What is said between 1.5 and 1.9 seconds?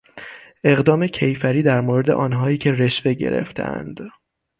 در